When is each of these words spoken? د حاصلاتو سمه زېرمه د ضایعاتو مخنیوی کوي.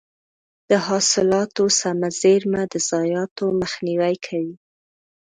د 0.69 0.71
حاصلاتو 0.87 1.63
سمه 1.81 2.09
زېرمه 2.21 2.61
د 2.71 2.73
ضایعاتو 2.89 3.45
مخنیوی 3.61 4.15
کوي. 4.25 4.55